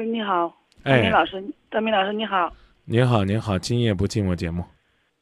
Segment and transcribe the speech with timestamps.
[0.00, 0.50] 喂，你好，
[0.82, 2.50] 张哎明，老师，张明老师你好。
[2.86, 4.64] 您好，您好，今夜不寂寞节目。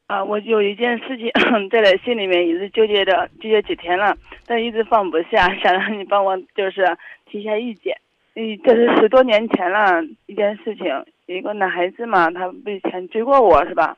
[0.07, 1.29] 啊，我有一件事情
[1.69, 4.15] 在在心里面一直纠结着，纠结几天了，
[4.47, 6.85] 但一直放不下， 想让你帮我就是
[7.25, 7.93] 提一下意见。
[8.35, 10.85] 嗯，这是十多年前了一件事情，
[11.25, 13.97] 一个男孩子嘛，他不以前追过我是吧？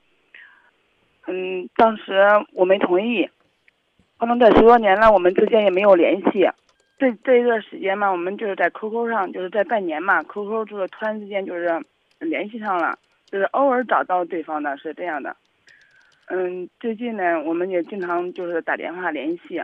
[1.28, 2.24] 嗯，当时
[2.54, 3.30] 我没同意，
[4.18, 6.50] 可能这十多年了，我们之间也没有联系。
[7.02, 11.84] 这这一段时间嘛，我们就是在 QQ 上，就是在半年嘛，QQ 就是突然之间就是
[12.20, 15.36] 联系上了，就是偶尔找到对方的，是这样的。
[16.28, 19.60] 嗯，最近呢，我们也经常就是打电话联系。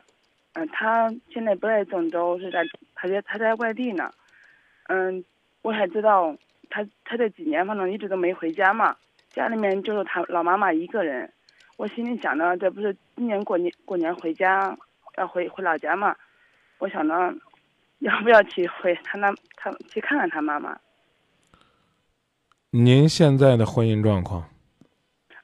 [0.54, 2.64] 嗯、他现在不在郑州，是在
[2.96, 4.12] 他在他在外地呢。
[4.88, 5.24] 嗯，
[5.62, 6.36] 我还知道
[6.72, 8.96] 他他这几年反正一直都没回家嘛，
[9.30, 11.32] 家里面就是他老妈妈一个人。
[11.76, 14.76] 我心里想着，这不是今年过年过年回家
[15.18, 16.16] 要回回老家嘛，
[16.80, 17.14] 我想着
[18.00, 20.78] 要不要去回他那他去看看他妈妈。
[22.70, 24.44] 您现在的婚姻状况，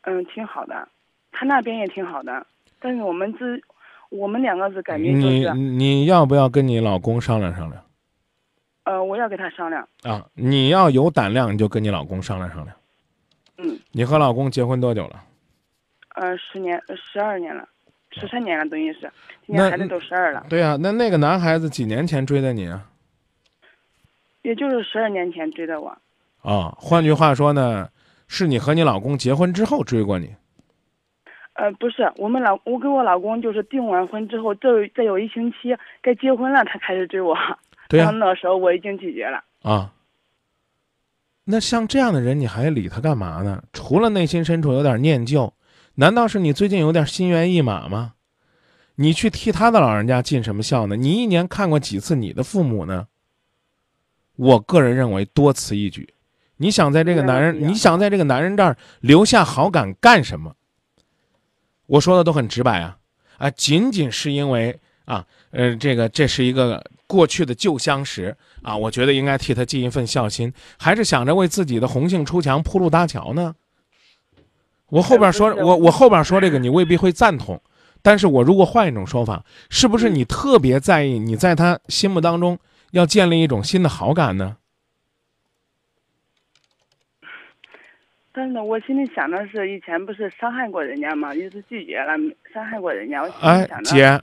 [0.02, 0.88] 嗯，挺好的，
[1.32, 2.46] 他那边也挺好的，
[2.80, 3.62] 但是我们只
[4.10, 7.84] 我们两个是感觉就你，你要不要跟你老公商量商量
[8.84, 10.28] 呃，我要跟他商量，啊？
[10.34, 12.76] 你要有胆量，你就跟你老公商量商量。
[13.58, 15.24] 嗯，你和老公结婚多久了？
[16.16, 17.68] 呃，十年十二年了，
[18.14, 19.02] 十三年了，等于是，
[19.46, 22.90] 今那年孩子都十二了，对啊、那那个男孩子几年前追的你啊？
[24.42, 25.98] 也就是十二年前追的我，
[26.42, 27.90] 啊，换句话说呢，
[28.28, 30.36] 是你和你老公结婚之后追过你。
[31.54, 37.38] 呃，不是，我们老我跟我老公就是订完婚之后，这再有一星期该结婚了，他开始追我，
[37.88, 39.94] 对呀、然后那时候我已经拒绝了，啊，
[41.46, 43.64] 那像这样的人，你还理他干嘛呢？
[43.72, 45.54] 除了内心深处有点念旧，
[45.96, 48.14] 难道是你最近有点心猿意马吗？
[48.96, 50.96] 你去替他的老人家尽什么孝呢？
[50.96, 53.08] 你一年看过几次你的父母呢？
[54.36, 56.16] 我个人认为多此一举。
[56.58, 60.56] 你想在这个男人，你想在这个男人这儿留下好感干什么？
[61.86, 62.98] 我说的都很直白啊，
[63.38, 73.56] 啊，仅仅是因为啊，呃，这个这是一个过去的旧相识啊，我觉得应该替他尽一份孝心，还是想着为自己的红杏出墙铺路搭桥呢？
[74.94, 77.60] 我后边说，我我后边说这个你未必会赞同，
[78.04, 82.60] 但是我如果换一种说法，是不是你特别在意你在他心目当中
[82.92, 84.58] 要建立一种新的好感呢？
[88.32, 91.34] 但是呢，我心里想的是，以前不是伤害过人家吗？
[91.34, 92.14] 一直拒绝了，
[92.54, 94.22] 伤害过人家，我哎姐，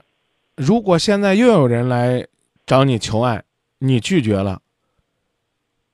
[0.55, 2.25] 如果现在又有人来
[2.65, 3.43] 找你求爱，
[3.79, 4.61] 你拒绝了，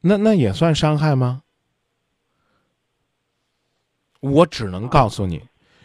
[0.02, 1.42] 那那也算伤害吗？
[4.32, 5.42] 我只能告诉你，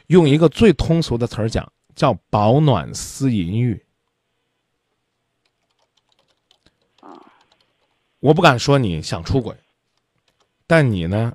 [0.08, 3.84] 用一个最通俗的词儿讲，叫“保暖思淫欲”。
[8.20, 9.56] 我不敢说你想出轨，
[10.66, 11.34] 但你呢，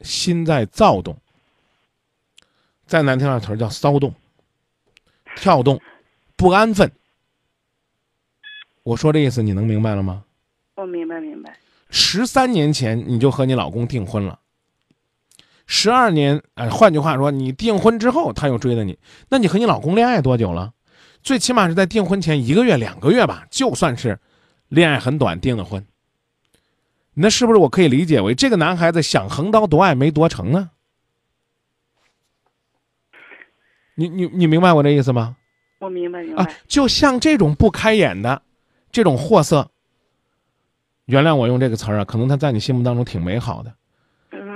[0.00, 1.16] 心在躁动。
[2.86, 4.14] 再难听点词儿叫骚动。
[5.36, 5.80] 跳动、
[6.36, 6.90] 不安分。
[8.82, 10.24] 我说这意思你能明白了吗？
[10.76, 11.58] 我明白明白，
[11.88, 14.38] 十三年前你就和你老公订婚了，
[15.66, 18.98] 十二年，哎，换句话说，你订婚之后他又追的你，
[19.28, 20.72] 那你和你老公恋爱多久了？
[21.22, 24.20] 最起码是在订婚前一个月、两个月吧，就算是
[24.68, 25.86] 恋爱很短订的婚。
[27.14, 30.70] 那是不是我可以理解为这个男孩子想横刀夺爱没夺成呢？
[33.94, 35.36] 你你你明白我这意思吗？
[35.78, 38.42] 我明白明啊白，，就像这种不开眼的，
[38.90, 39.70] 这种货色，
[41.06, 43.76] 原谅我用这个词儿啊，可能他在你心目当中挺美好的嗯，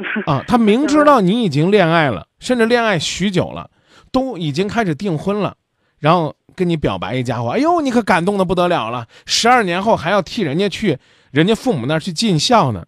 [0.27, 0.45] 啊。
[0.47, 3.71] 他明知道你已经恋爱了，甚至恋爱许久了，
[4.13, 5.57] 都已经开始订婚了，
[5.99, 9.07] 然后跟你表白一家伙，哎呦，你可感动的不得了了。
[9.27, 10.99] 十二年后还要替人家去
[11.31, 12.85] 人家父母那儿去尽孝呢，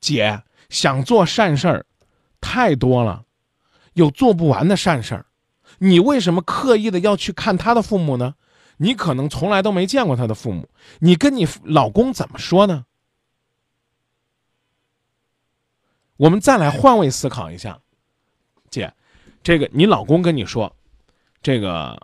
[0.00, 1.86] 姐想做善事儿
[2.40, 3.22] 太多了，
[3.94, 5.26] 有做不完的善事儿。
[5.78, 8.34] 你为什么刻意的要去看他的父母呢？
[8.82, 10.68] 你可能从来都没见过他的父母，
[11.00, 12.84] 你跟你老公怎么说呢？
[16.20, 17.80] 我们再来换位思考一下，
[18.68, 18.92] 姐，
[19.42, 20.70] 这个你老公跟你说，
[21.40, 21.98] 这个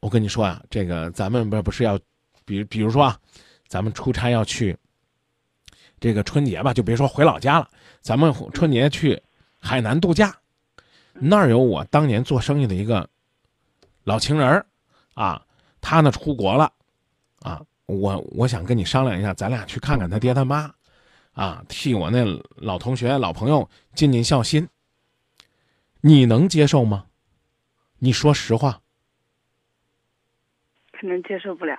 [0.00, 1.98] 我跟你说啊，这个咱们不不是要，
[2.44, 3.18] 比比如说啊，
[3.66, 4.76] 咱们出差要去
[5.98, 7.66] 这个春节吧，就别说回老家了，
[8.02, 9.18] 咱们春节去
[9.58, 10.36] 海南度假，
[11.14, 13.08] 那儿有我当年做生意的一个
[14.02, 14.66] 老情人儿
[15.14, 15.42] 啊，
[15.80, 16.70] 他呢出国了，
[17.40, 20.70] 啊，我我想跟你商量一下，咱俩去看看他爹他妈，
[21.34, 22.24] 啊，替我那
[22.56, 24.68] 老同学、老朋友尽尽孝心。
[26.00, 27.06] 你能接受吗？
[27.98, 28.80] 你说实话。
[30.92, 31.76] 可能接受不了。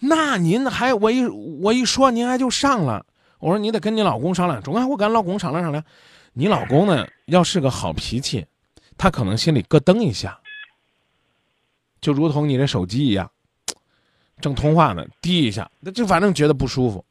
[0.00, 3.06] 那您还我一我一说您还就上了，
[3.38, 4.62] 我说你得跟你老公商量。
[4.62, 5.82] 中啊，我跟老公商量商量。
[6.32, 8.44] 你老公呢，要是个好脾气，
[8.98, 10.40] 他可能心里咯噔一下，
[12.00, 13.30] 就如同你的手机一样，
[14.40, 17.04] 正通话呢，滴一下，那就反正觉得不舒服。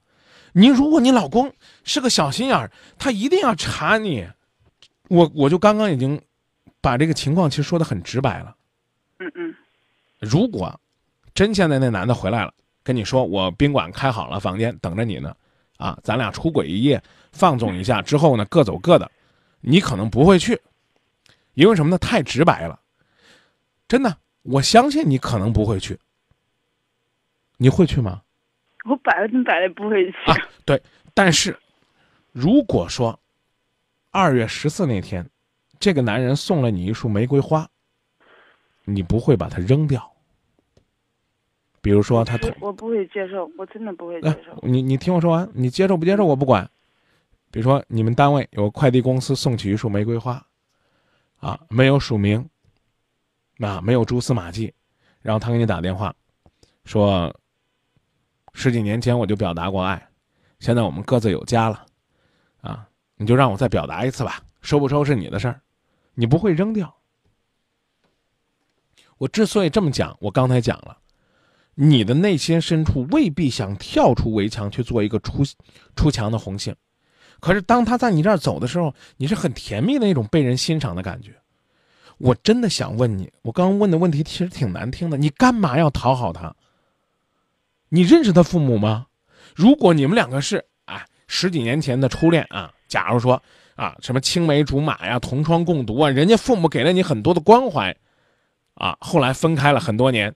[0.53, 1.53] 你如果你老公
[1.83, 4.27] 是个小心眼儿，他一定要查你。
[5.09, 6.19] 我我就刚刚已经
[6.81, 8.55] 把这个情况其实说的很直白了。
[9.19, 9.55] 嗯嗯，
[10.19, 10.79] 如果
[11.33, 12.53] 真现在那男的回来了，
[12.83, 15.35] 跟你说我宾馆开好了房间等着你呢，
[15.77, 17.01] 啊，咱俩出轨一夜，
[17.31, 19.09] 放纵一下之后呢，各走各的，
[19.61, 20.59] 你可能不会去，
[21.53, 21.97] 因为什么呢？
[21.97, 22.79] 太直白了，
[23.87, 25.99] 真的，我相信你可能不会去，
[27.57, 28.22] 你会去吗？
[28.83, 30.17] 我百分之百的不会去。
[30.25, 30.35] 啊，
[30.65, 30.81] 对，
[31.13, 31.57] 但是
[32.31, 33.19] 如果说
[34.11, 35.29] 二月十四那天，
[35.79, 37.67] 这个男人送了你一束玫瑰花，
[38.85, 40.11] 你不会把它扔掉。
[41.81, 44.57] 比如说他同我我不会接受，我真的不会接哎受。
[44.61, 46.69] 你你听我说完，你接受不接受我不管。
[47.51, 50.43] 比如说你们单位有快递公司送去一束玫瑰花，
[51.39, 52.49] 啊，没有署名，
[53.59, 54.73] 啊，没有蛛丝马迹，
[55.21, 56.15] 然后他给你打电话，
[56.85, 57.35] 说
[58.53, 60.09] 十几年前我就表达过爱，
[60.59, 61.85] 现在我们各自有家了，
[62.61, 65.61] 啊，你就让我再表达一次吧，收不收是你的事儿，
[66.13, 66.95] 你不会扔掉。
[69.17, 70.97] 我之所以这么讲，我刚才讲了。
[71.75, 75.43] 你的内心深处未必想跳出围墙去做一个出
[75.95, 76.75] 出墙的红杏，
[77.39, 81.33] 可是当他在你这儿走的时候，你是很甜蜜的那种被人欣赏的感觉。
[82.19, 86.55] 我真的想问你，我刚刚问的问题其实挺难听的，你干嘛要讨好他？
[87.93, 89.05] 你认识他父母吗？
[89.55, 93.39] 如果你们两个是哎十几年前的初恋啊，假如说
[93.75, 97.95] 啊什么青梅竹马呀、同窗共读啊，人家父母给了你很多的关怀，
[98.73, 100.33] 啊，后来分开了很多年。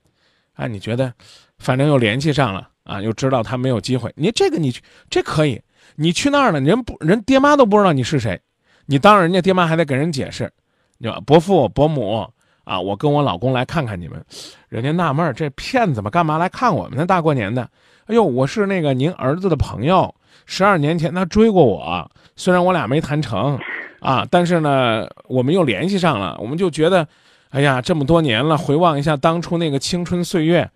[0.54, 1.12] 啊，你觉得，
[1.57, 5.59] 反正又联系上了啊，又知道他没有机会，你这个你去这可以，
[5.95, 8.39] 你去那儿了，人不人爹妈都不知道你是谁，
[8.86, 10.51] 你当人家爹妈还得给人解释，
[11.00, 12.31] 你说伯父伯母
[12.68, 14.22] 啊，我跟我老公来看看你们，
[14.68, 17.06] 人家纳闷，这骗子们干嘛来看我们呢？
[17.06, 17.62] 大过年的，
[18.08, 20.14] 哎呦，我是那个您儿子的朋友，
[20.46, 23.58] 十二年前他追过我，虽然我俩没谈成，
[24.02, 27.08] 啊，但是呢，我们又联系上了，我们就觉得。
[27.52, 30.69] 哎呀，这么多年了，回望一下当初那个青春岁月，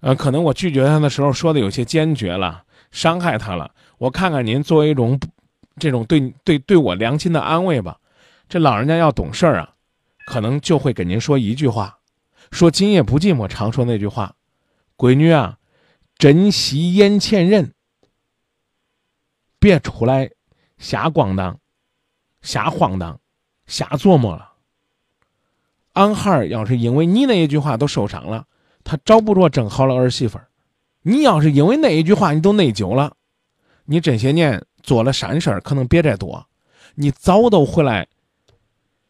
[0.00, 3.70] 呃，可能我拒绝他的时候说的有些坚决了，伤害他了。
[3.96, 5.18] 我看看您作为一种
[5.78, 7.96] 这种对对对我良心的安慰吧。
[8.50, 9.70] 这老人家要懂事儿啊，
[10.24, 11.98] 可能就会给您说一句话，
[12.50, 14.36] 说今夜不寂寞，常说那句话，
[14.96, 15.58] 闺女啊，
[16.16, 17.74] 珍惜眼前人，
[19.58, 20.30] 别出来
[20.78, 21.58] 瞎逛荡、
[22.40, 23.20] 瞎晃荡、
[23.66, 24.52] 瞎琢磨了。
[25.92, 28.46] 安孩儿要是因为你那一句话都受伤了，
[28.82, 30.48] 他找不着正好的儿媳妇儿。
[31.02, 33.14] 你要是因为那一句话你都内疚了，
[33.84, 36.48] 你这些年做了善事儿可能别再多，
[36.94, 38.08] 你早都回来。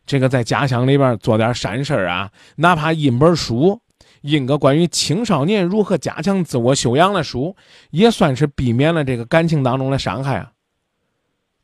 [0.06, 3.80] 这个在家乡里边做点善事啊，哪怕印本书，
[4.22, 7.56] 印个关于青少年如何加强自我修养的书，
[7.90, 10.52] 也算是避免了这个感情当中的伤害啊。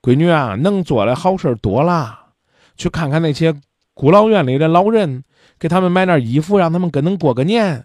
[0.02, 2.18] 闺女啊，能做的好事多了，
[2.76, 3.54] 去看看那些。
[3.92, 5.24] 孤老院里的老人，
[5.58, 7.84] 给他们买点衣服，让他们跟恁过个年，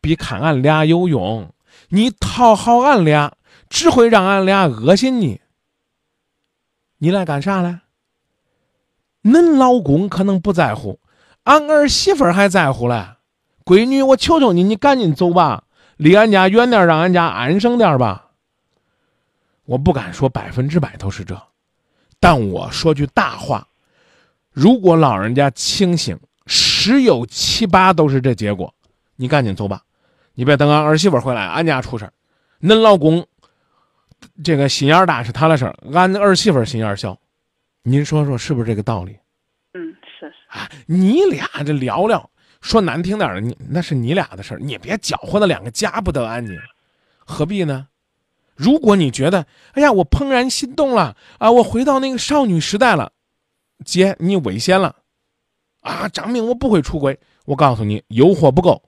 [0.00, 1.52] 比看俺俩有用。
[1.90, 3.36] 你讨好俺俩，
[3.68, 5.42] 只会让俺俩恶心你。
[6.96, 7.80] 你来干啥来？
[9.22, 10.98] 恁老公可能不在乎，
[11.44, 13.04] 俺儿媳妇还在乎嘞。
[13.64, 15.64] 闺女，我求求你，你赶紧走吧，
[15.96, 18.30] 离俺家远点，让俺家安生点吧。
[19.66, 21.40] 我不敢说百分之百都是这，
[22.18, 23.68] 但我说句大话。
[24.50, 28.74] 如果老人家清醒，十有七八都是这结果。
[29.16, 29.82] 你赶紧走吧，
[30.34, 32.10] 你别等俺儿媳妇回来，俺家出事。
[32.60, 33.24] 恁老公
[34.42, 37.16] 这个心眼大是他的事儿，俺儿媳妇心眼小。
[37.82, 39.18] 您说说是不是这个道理？
[39.72, 40.58] 嗯，是是。
[40.58, 46.58] 啊，你俩这聊聊，说难听点的，你那是你俩的事儿，你别搅和的两个家不得安宁，
[47.18, 47.88] 何必呢？
[48.54, 53.12] 如果你觉得，哎呀，我怦然心动了啊，我回到那个少女时代了。
[53.82, 54.96] 姐，你危险了，
[55.80, 56.06] 啊！
[56.10, 57.18] 张明，我不会出轨。
[57.46, 58.82] 我告诉你，诱惑不够。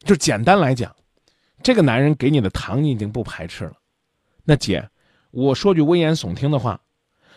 [0.00, 0.96] 就简单来讲，
[1.62, 3.74] 这个男人给你的糖，你已经不排斥了。
[4.42, 4.90] 那姐，
[5.30, 6.80] 我说句危言耸听的话，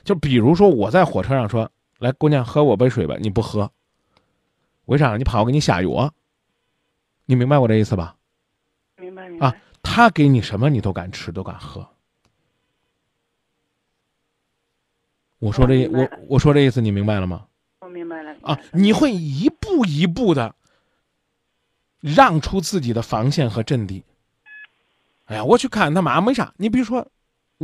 [0.03, 3.71] 就比如说我在火车上说：“来，姑娘，喝我杯水吧。”你不喝，
[4.85, 5.15] 为啥？
[5.17, 6.13] 你怕我给你下药？
[7.25, 8.15] 你明白我这意思吧？
[8.97, 9.47] 明白明白。
[9.47, 11.87] 啊，他给你什么，你都敢吃，都敢喝。
[15.39, 17.45] 我说这我我说这意思你明白了吗？
[17.79, 18.35] 我明白了。
[18.41, 20.55] 啊，你会一步一步的
[21.99, 24.03] 让出自己的防线和阵地。
[25.25, 26.53] 哎呀，我去看他妈没啥。
[26.57, 27.07] 你比如说，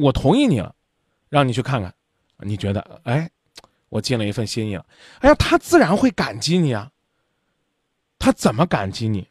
[0.02, 0.76] 我同意你了，
[1.30, 1.94] 让你去看看，
[2.40, 3.30] 你觉得哎，
[3.90, 4.86] 我尽了一份心意了。
[5.20, 6.92] 哎呀，他自然会感激你啊。
[8.18, 9.28] 他怎么感激你？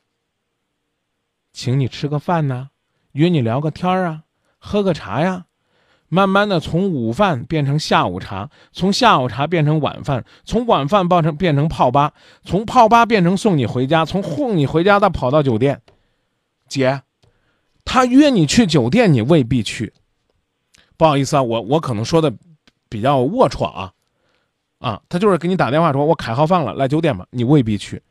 [1.52, 2.70] 请你吃个饭呢，
[3.12, 4.24] 约你聊个天儿啊，
[4.58, 5.44] 喝个茶呀。
[6.10, 15.82] 慢慢的从午饭变成下午茶，从下午茶变成晚饭，从晚饭变成变成泡吧，从泡吧变成送你回家，从送你回家到跑到酒店。
[16.66, 17.02] 姐，
[17.84, 19.92] 他约你去酒店，你未必去。
[20.98, 22.30] 不好意思啊，我我可能说的
[22.90, 23.92] 比较龌龊啊，
[24.80, 28.02] 啊，他就是给你打电话说，我开好房了，来酒店吧，你未必去。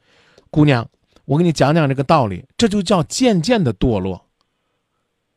[0.50, 0.90] 姑娘，
[1.26, 4.26] 我给你讲讲这个道理，这就叫渐渐的堕落。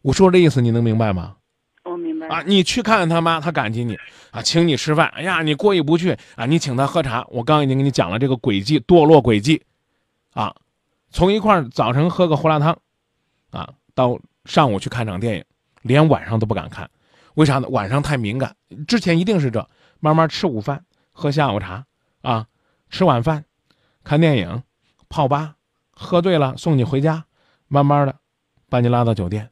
[0.02, 1.36] 我说这意思你能明白吗？
[1.82, 3.98] 我明白啊，你去看看他妈，他感激你
[4.30, 5.08] 啊，请你吃饭。
[5.08, 7.26] 哎呀，你过意不去啊，你请他喝茶。
[7.30, 9.60] 我刚已经给你讲了这个轨迹，堕落轨迹，
[10.34, 10.54] 啊，
[11.10, 12.78] 从一块早晨喝个胡辣汤，
[13.50, 15.44] 啊，到上午去看场电影，
[15.82, 16.88] 连晚上都不敢看，
[17.34, 17.68] 为啥呢？
[17.68, 18.56] 晚上太敏感。
[18.86, 19.68] 之前一定是这，
[19.98, 21.86] 慢慢吃午饭，喝下午茶，
[22.22, 22.46] 啊，
[22.88, 23.44] 吃晚饭，
[24.04, 24.62] 看电影，
[25.08, 25.56] 泡吧，
[25.90, 27.24] 喝醉了送你回家，
[27.68, 28.16] 慢慢的，
[28.68, 29.50] 把你拉到酒店。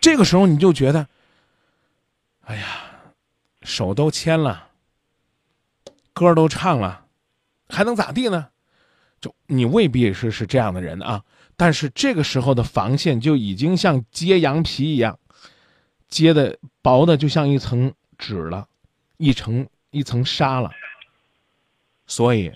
[0.00, 1.08] 这个时候你就觉得。
[2.44, 2.66] 哎呀，
[3.62, 4.70] 手都牵了，
[6.12, 7.06] 歌都唱了，
[7.68, 8.48] 还能咋地呢？
[9.20, 11.22] 就你未必是是这样的人啊，
[11.56, 15.16] 但是这个时候的防线就已经像揭羊皮一样，
[16.12, 18.68] 揭的薄的就像一层纸了，
[19.16, 20.70] 一层一层纱了。
[22.06, 22.52] 所以，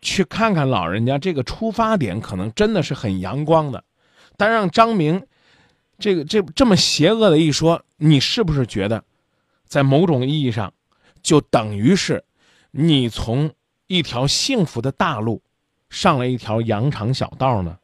[0.00, 3.82] 去看看老人家这个出发点可能真的是很阳光的，
[4.36, 5.26] 但让张明。
[5.98, 9.04] 这个这这么邪恶的一说，你是不是觉得，
[9.66, 10.72] 在某种意义上，
[11.20, 12.24] 就等于是
[12.70, 13.52] 你从
[13.86, 15.42] 一条幸福的大路
[15.90, 17.78] 上了一条羊肠小道呢？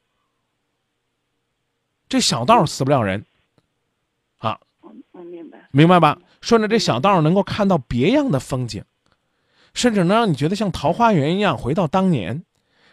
[2.08, 3.26] 这小道死不了人，
[5.76, 6.18] 明白，吧？
[6.40, 8.82] 顺着这小道能够看到别样的风景，
[9.74, 12.42] 甚至能让你觉得像桃花源一样回到当年。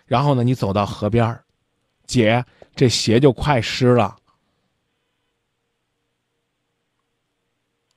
[0.06, 1.40] 然后呢，你走到河边
[2.06, 2.44] 姐，
[2.76, 4.18] 这鞋就快湿了。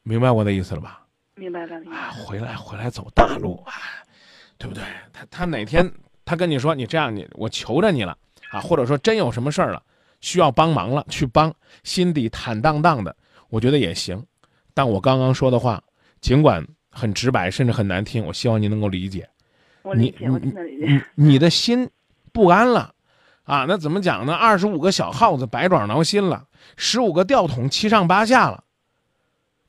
[0.04, 1.04] 明白我的意思了吧？
[1.34, 1.74] 明白了。
[1.90, 3.72] 啊，回来回来走大路啊，
[4.56, 4.84] 对不对？
[5.12, 5.92] 他他哪天
[6.24, 8.16] 他跟你说你这样你我求着你了
[8.52, 9.82] 啊，或者说真有什么事儿了
[10.20, 11.52] 需要帮忙了去帮，
[11.82, 13.16] 心底坦荡荡的，
[13.48, 14.24] 我觉得也行。
[14.76, 15.82] 但我刚刚说的话，
[16.20, 19.26] 尽管很直白，甚至很难听，我希望您能够理解。
[19.80, 21.02] 我理解，我理解。
[21.16, 21.88] 你你的心
[22.30, 22.94] 不安了
[23.44, 23.64] 啊？
[23.66, 24.34] 那怎么讲呢？
[24.34, 28.64] 二十五个小耗子百爪挠心了，十五个吊桶七上八下了。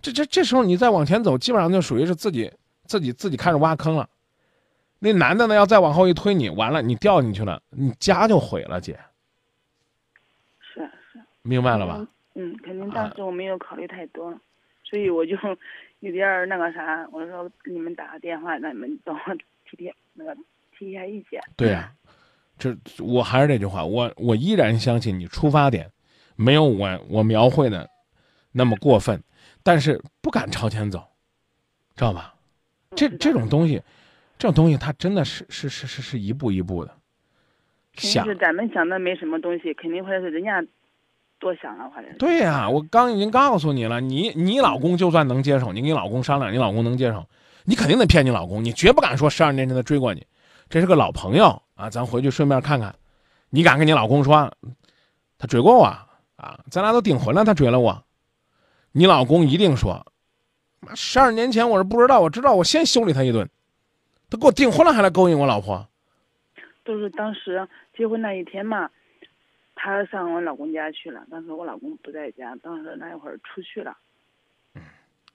[0.02, 2.52] 这这这时候你再往前走，基本上就属于是自己
[2.84, 4.10] 自己自己开始挖坑了。
[5.00, 9.00] 那男的呢，要再往后一推你，完了你掉进去了，你家就毁了，姐。
[10.60, 10.82] 是
[11.14, 11.22] 是。
[11.44, 12.06] 明白了吧？
[12.36, 14.38] 嗯，肯定当时我没有考虑太多，
[14.88, 15.36] 所以我就
[16.00, 19.36] 有点那个啥，我说你们打个电话，让你们帮我
[19.70, 20.36] 提提那个
[20.78, 21.42] 提一下意见。
[21.56, 21.92] 对呀，
[22.58, 25.92] 这我还是这句话，我我依然相信你出发点
[26.36, 27.90] 没有我我描绘的
[28.52, 29.22] 那么过分。
[29.64, 31.04] 但是不敢朝前走，
[31.94, 32.36] 知道吧？
[32.96, 33.82] 这这种东西，
[34.38, 36.96] 这种东西，它真的是是是是是一步一步的。
[37.94, 40.64] 想是咱们想的没什么东西，肯定会是人家
[41.40, 42.18] 多想了，反正。
[42.18, 47.26] 对呀，我刚已经告诉你了，你你老公就算能接受，你跟你老公商量，你老公能接受，
[47.64, 50.26] 你肯定得骗你老公，你绝不敢说十二年前他追过你，
[50.70, 52.96] 这是个老朋友啊，咱回去顺便看看，
[53.50, 54.52] 你敢跟你老公说，
[55.38, 56.60] 他追过我啊？
[56.70, 58.04] 咱俩都订婚了，他追了我。
[58.92, 60.06] 你老公一定说
[60.82, 63.48] ：“妈，十二年前我是不知道，我知道我先修理他一顿，
[64.30, 65.88] 他给我订婚了还来勾引我老婆。”
[66.84, 68.90] 都是当时结婚那一天嘛，
[69.78, 73.96] 他上我老公家去了，当时我老公不在家，当时那一会儿出去了，
[74.74, 74.82] 嗯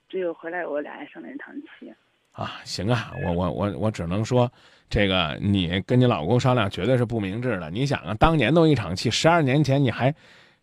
[0.07, 1.91] 只有回来我俩还生了一场气。
[2.33, 4.51] 啊，行啊，我我我我只能说，
[4.89, 7.71] 这个你跟你老公商量绝对是不明智的。
[7.71, 10.13] 你想啊，当年都一场气，十二年前你还。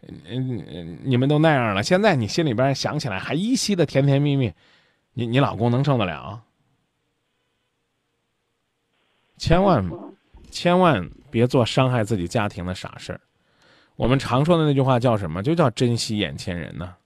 [0.02, 4.50] 嗯，你们都那样了，现在你心里边想起来还依稀的甜甜蜜蜜，
[5.12, 6.42] 你你老公能受得了？
[9.36, 9.86] 千万
[10.50, 13.20] 千万别做伤害自己家庭的傻事儿。
[14.00, 15.42] 我们常说的那句话叫什么？
[15.42, 16.96] 就叫珍惜眼前人呢。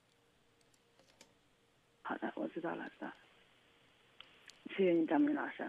[2.03, 3.13] 好的，我知道了，知道。
[4.77, 5.69] 谢谢你，张明老师。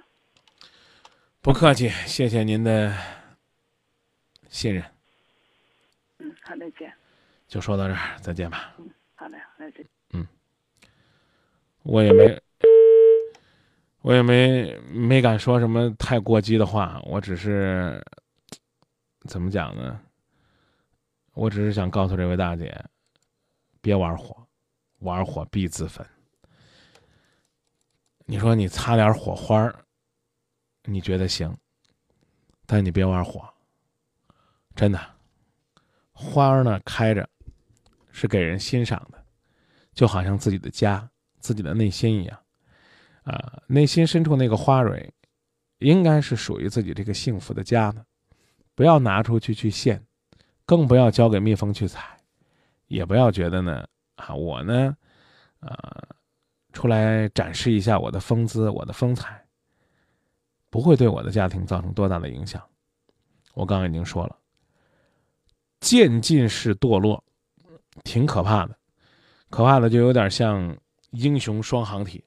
[1.41, 2.95] 不客气，谢谢您的
[4.49, 4.83] 信任。
[6.19, 6.93] 嗯，好的，见。
[7.47, 8.75] 就说到这儿，再见吧。
[8.77, 9.83] 嗯，好的，再见。
[10.11, 10.27] 嗯，
[11.81, 12.39] 我也没，
[14.03, 17.99] 我也没没敢说什么太过激的话，我只是
[19.27, 19.99] 怎么讲呢？
[21.35, 22.73] 我只是想告诉这位大姐，
[23.81, 24.47] 别玩火，
[24.99, 26.05] 玩火必自焚。
[28.25, 29.69] 你说你擦点火花，
[30.85, 31.53] 你觉得行，
[32.65, 33.47] 但你别玩火。
[34.75, 34.99] 真的，
[36.13, 37.29] 花儿呢开着，
[38.11, 39.21] 是给人欣赏的，
[39.93, 41.07] 就好像自己的家、
[41.39, 42.41] 自己的内心一样。
[43.23, 45.13] 啊，内心深处那个花蕊，
[45.79, 48.05] 应该是属于自己这个幸福的家的，
[48.73, 50.01] 不要拿出去去献，
[50.65, 52.17] 更不要交给蜜蜂去采，
[52.87, 54.97] 也不要觉得呢，啊，我呢，
[55.59, 56.03] 啊，
[56.73, 59.45] 出来展示一下我的风姿、我的风采，
[60.71, 62.61] 不会对我的家庭造成多大的影响。
[63.53, 64.35] 我刚刚已经说了，
[65.79, 67.23] 渐进式堕落，
[68.03, 68.75] 挺可怕的，
[69.51, 70.75] 可怕的就有点像
[71.11, 72.24] 英雄双行体。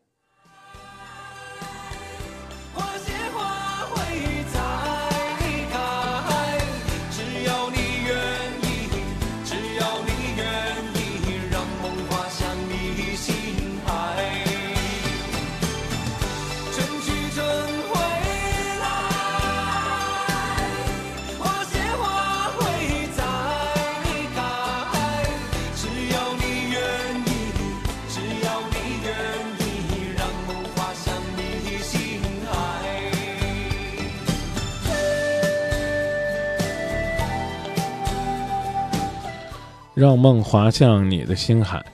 [39.98, 41.84] 让梦滑向你的心海，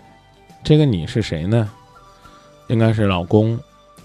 [0.63, 1.71] 这个你是谁呢？
[2.69, 3.59] 应该是老公、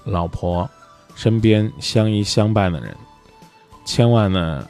[0.06, 0.70] 老婆
[1.16, 2.96] 身边相依相伴的人，
[3.84, 4.66] 千万呢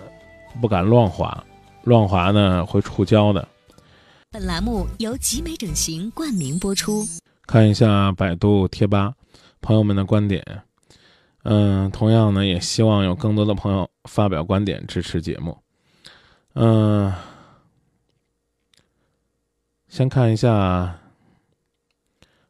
[0.60, 1.44] 不敢乱滑，
[1.84, 3.48] 乱滑呢会触礁的。
[4.32, 7.06] 本栏目由集美整形冠名播出。
[7.46, 9.14] 看一下百度贴吧
[9.62, 10.44] 朋友们的观点，
[11.44, 15.56] 嗯，同样呢也希望有更多的朋友发表观点支持节目，
[16.56, 17.14] 嗯。
[19.90, 21.00] 先看一下，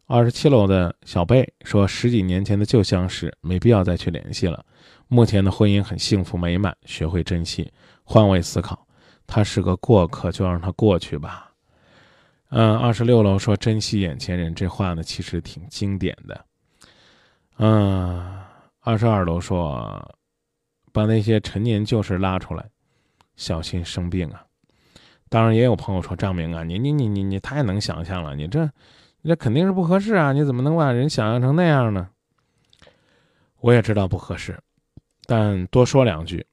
[0.05, 4.63] 二十七楼的小贝说：“十几年前的旧相识，没必要再去联系了。
[5.07, 7.71] 目前的婚姻很幸福美满，学会珍惜，
[8.03, 8.85] 换位思考。
[9.25, 11.49] 他是个过客，就让他过去吧。”
[12.51, 16.45] 嗯，二十六楼说：“珍惜眼前人。”这话呢，其实挺经典的。
[17.57, 18.43] 嗯，
[18.81, 20.13] 二十二楼说
[20.91, 22.69] ：“把那些陈年旧事拉出来，
[23.37, 24.43] 小心生病啊。”
[25.29, 28.65] 当然也有朋友说张明啊，你你你你你太能想象了，你这，
[29.21, 30.33] 你这肯定是不合适啊！
[30.33, 32.09] 你怎么能把人想象成那样呢？
[33.59, 34.59] 我也知道不合适，
[35.27, 36.45] 但多说两句，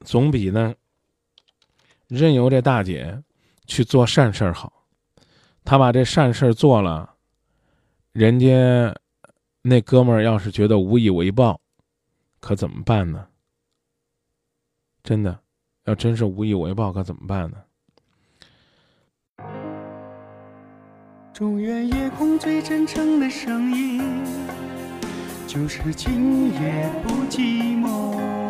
[0.00, 0.74] 总比呢
[2.08, 3.22] 任由这大姐
[3.66, 4.72] 去做善事好。
[5.64, 7.14] 她把这善事做了，
[8.12, 8.94] 人家
[9.60, 11.60] 那哥们儿要是觉得无以为报，
[12.40, 13.26] 可怎么办呢？
[15.02, 15.43] 真的。
[15.84, 17.56] 要真是无以为报，可怎么办呢？
[21.32, 24.00] 中原夜空最真诚的声音，
[25.46, 28.43] 就是今夜不寂寞。